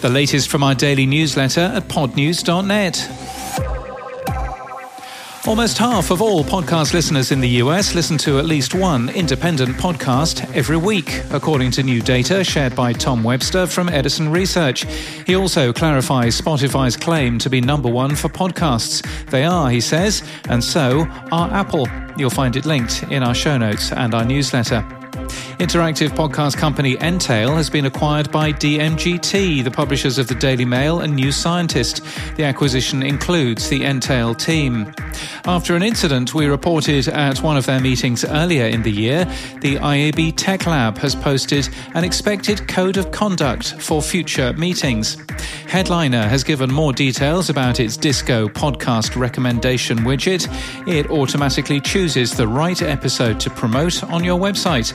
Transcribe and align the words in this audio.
The 0.00 0.08
latest 0.08 0.48
from 0.48 0.62
our 0.62 0.74
daily 0.74 1.04
newsletter 1.04 1.60
at 1.60 1.82
podnews.net. 1.88 3.06
Almost 5.46 5.76
half 5.76 6.10
of 6.10 6.22
all 6.22 6.42
podcast 6.42 6.94
listeners 6.94 7.30
in 7.30 7.40
the 7.40 7.48
US 7.64 7.94
listen 7.94 8.16
to 8.18 8.38
at 8.38 8.46
least 8.46 8.74
one 8.74 9.10
independent 9.10 9.76
podcast 9.76 10.50
every 10.54 10.78
week, 10.78 11.22
according 11.32 11.70
to 11.72 11.82
new 11.82 12.00
data 12.00 12.42
shared 12.42 12.74
by 12.74 12.94
Tom 12.94 13.22
Webster 13.22 13.66
from 13.66 13.90
Edison 13.90 14.30
Research. 14.30 14.86
He 15.26 15.36
also 15.36 15.70
clarifies 15.70 16.40
Spotify's 16.40 16.96
claim 16.96 17.38
to 17.38 17.50
be 17.50 17.60
number 17.60 17.90
one 17.90 18.16
for 18.16 18.30
podcasts. 18.30 19.02
They 19.30 19.44
are, 19.44 19.68
he 19.68 19.82
says, 19.82 20.22
and 20.48 20.64
so 20.64 21.06
are 21.30 21.50
Apple. 21.50 21.86
You'll 22.16 22.30
find 22.30 22.56
it 22.56 22.64
linked 22.64 23.02
in 23.10 23.22
our 23.22 23.34
show 23.34 23.58
notes 23.58 23.92
and 23.92 24.14
our 24.14 24.24
newsletter. 24.24 24.82
Interactive 25.60 26.08
podcast 26.08 26.56
company 26.56 26.96
Entale 26.96 27.54
has 27.54 27.68
been 27.68 27.84
acquired 27.84 28.32
by 28.32 28.50
DMGT, 28.50 29.62
the 29.62 29.70
publishers 29.70 30.16
of 30.16 30.26
the 30.26 30.34
Daily 30.34 30.64
Mail 30.64 31.00
and 31.00 31.14
New 31.14 31.30
Scientist. 31.30 32.02
The 32.36 32.44
acquisition 32.44 33.02
includes 33.02 33.68
the 33.68 33.82
Entale 33.82 34.34
team. 34.34 34.90
After 35.44 35.76
an 35.76 35.82
incident 35.82 36.32
we 36.34 36.46
reported 36.46 37.08
at 37.08 37.42
one 37.42 37.58
of 37.58 37.66
their 37.66 37.78
meetings 37.78 38.24
earlier 38.24 38.64
in 38.68 38.82
the 38.82 38.90
year, 38.90 39.26
the 39.60 39.76
IAB 39.76 40.32
Tech 40.34 40.66
Lab 40.66 40.96
has 40.96 41.14
posted 41.14 41.68
an 41.92 42.04
expected 42.04 42.66
code 42.66 42.96
of 42.96 43.10
conduct 43.10 43.74
for 43.82 44.00
future 44.00 44.54
meetings. 44.54 45.18
Headliner 45.68 46.26
has 46.26 46.42
given 46.42 46.72
more 46.72 46.92
details 46.92 47.50
about 47.50 47.80
its 47.80 47.96
Disco 47.96 48.48
podcast 48.48 49.14
recommendation 49.14 49.98
widget. 49.98 50.48
It 50.88 51.10
automatically 51.10 51.80
chooses 51.80 52.32
the 52.32 52.48
right 52.48 52.80
episode 52.80 53.38
to 53.40 53.50
promote 53.50 54.02
on 54.04 54.24
your 54.24 54.40
website 54.40 54.92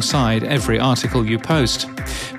alongside 0.00 0.44
every 0.44 0.78
article 0.78 1.26
you 1.26 1.38
post. 1.38 1.86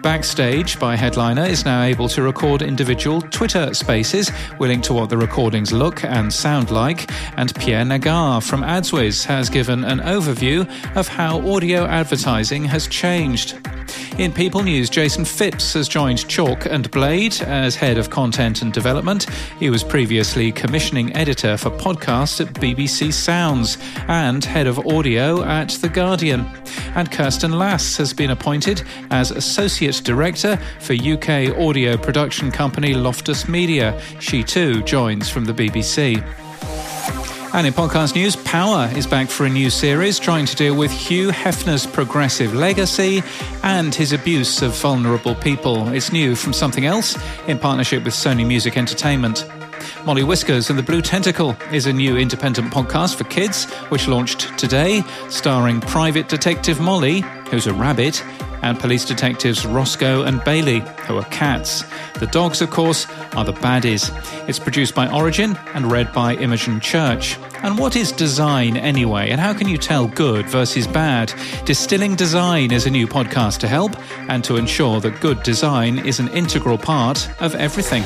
Backstage 0.02 0.80
by 0.80 0.96
Headliner 0.96 1.46
is 1.46 1.64
now 1.64 1.84
able 1.84 2.10
to 2.10 2.24
record 2.24 2.64
individual 2.64 3.22
Twitter 3.22 3.72
spaces. 3.76 4.32
We're 4.58 4.70
linked 4.70 4.88
to 4.88 4.94
what 4.94 5.12
the 5.12 5.18
recordings 5.18 5.72
look 5.72 6.04
and 6.04 6.34
sound 6.34 6.72
like. 6.72 7.12
And 7.38 7.54
Pierre 7.54 7.86
Naggar 7.86 8.42
from 8.42 8.64
AdsWizz 8.64 9.26
has 9.26 9.48
given 9.48 9.84
an 9.84 10.00
overview 10.00 10.68
of 10.96 11.08
how 11.08 11.48
audio 11.48 11.86
advertising 11.86 12.66
has 12.66 12.88
changed. 12.88 13.60
In 14.18 14.32
People 14.32 14.62
News, 14.62 14.90
Jason 14.90 15.26
Phipps 15.26 15.74
has 15.74 15.88
joined 15.88 16.28
Chalk 16.28 16.66
and 16.66 16.90
Blade 16.92 17.42
as 17.42 17.76
head 17.76 17.98
of 17.98 18.10
content 18.10 18.62
and 18.62 18.72
development. 18.72 19.28
He 19.60 19.70
was 19.70 19.84
previously 19.84 20.52
commissioning 20.52 21.16
editor 21.16 21.58
for 21.58 21.72
podcasts 21.72 22.46
at 22.46 22.54
BBC 22.56 23.14
Sounds 23.14 23.78
and 24.08 24.44
head 24.44 24.68
of 24.68 24.80
audio 24.88 25.44
at 25.44 25.70
The 25.70 25.90
Guardian. 25.90 26.46
And 26.96 27.12
Kirsten 27.12 27.58
Lass 27.58 27.98
has 27.98 28.14
been 28.14 28.32
appointed 28.32 28.84
as 29.10 29.32
associate 29.32 30.02
director 30.04 30.58
for 30.80 30.94
UK 30.94 31.58
audio 31.58 31.98
production 31.98 32.52
company 32.52 32.94
Loftus 32.94 33.48
Media. 33.48 34.00
She 34.20 34.44
too 34.44 34.84
joins 34.84 35.30
from 35.30 35.46
the 35.46 35.54
BBC. 35.54 36.24
And 37.54 37.68
in 37.68 37.74
podcast 37.74 38.16
news, 38.16 38.38
Power 38.38 38.90
is 38.96 39.06
back 39.06 39.30
for 39.30 39.46
a 39.46 39.50
new 39.50 39.70
series 39.70 40.20
trying 40.20 40.46
to 40.46 40.56
deal 40.56 40.74
with 40.74 40.90
Hugh 40.90 41.32
Hefner's 41.32 41.86
progressive 41.86 42.54
legacy 42.54 43.22
and 43.62 43.94
his 43.94 44.14
abuse 44.14 44.62
of 44.62 44.74
vulnerable 44.78 45.36
people. 45.36 45.90
It's 45.90 46.14
new 46.14 46.36
from 46.38 46.54
Somethin' 46.54 46.86
Else 46.86 47.18
in 47.48 47.60
partnership 47.60 48.06
with 48.06 48.14
Sony 48.14 48.48
Music 48.48 48.78
Entertainment. 48.78 49.46
Molly 50.06 50.24
Whiskers 50.24 50.70
and 50.70 50.80
the 50.80 50.84
Blue 50.84 51.02
Tentacle 51.02 51.58
is 51.74 51.88
a 51.88 51.94
new 51.94 52.16
independent 52.16 52.74
podcast 52.74 53.16
for 53.16 53.26
kids, 53.26 53.66
which 53.90 54.08
launched 54.08 54.58
today, 54.58 55.04
starring 55.28 55.82
private 55.82 56.30
detective 56.30 56.80
Molly, 56.80 57.20
who's 57.50 57.68
a 57.68 57.74
rabbit, 57.74 58.24
and 58.62 58.80
police 58.80 59.06
detectives 59.06 59.66
Roscoe 59.66 60.24
and 60.24 60.44
Bailey, 60.44 60.80
who 61.08 61.18
are 61.18 61.26
cats. 61.26 61.84
The 62.20 62.28
dogs, 62.28 62.62
of 62.62 62.70
course, 62.70 63.08
are 63.36 63.46
the 63.46 63.54
baddies. 63.54 64.12
It's 64.48 64.60
produced 64.60 64.96
by 64.96 65.12
Origin 65.12 65.58
and 65.74 65.92
read 65.92 66.12
by 66.14 66.36
Imogen 66.36 66.80
Church. 66.80 67.38
And 67.64 67.78
what 67.78 67.96
is 67.96 68.12
design 68.12 68.78
anyway? 68.78 69.30
And 69.30 69.40
how 69.40 69.54
can 69.54 69.68
you 69.68 69.78
tell 69.78 70.08
good 70.08 70.48
versus 70.48 70.88
bad? 70.88 71.34
Distilling 71.66 72.16
Design 72.16 72.72
is 72.72 72.86
a 72.86 72.90
new 72.90 73.08
podcast 73.08 73.60
to 73.60 73.68
help 73.68 73.96
and 74.30 74.44
to 74.44 74.58
ensure 74.58 75.00
that 75.02 75.22
good 75.22 75.44
design 75.44 76.00
is 76.00 76.20
an 76.20 76.28
integral 76.30 76.78
part 76.78 77.30
of 77.40 77.56
everything. 77.56 78.04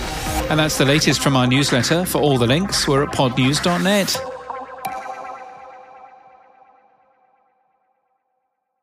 And 0.50 0.60
that's 0.60 0.78
the 0.78 0.86
latest 0.86 1.22
from 1.22 1.36
our 1.36 1.48
newsletter. 1.48 2.06
For 2.06 2.22
all 2.22 2.38
the 2.38 2.48
links, 2.48 2.88
we're 2.88 3.04
at 3.04 3.10
podnews.net. 3.10 4.34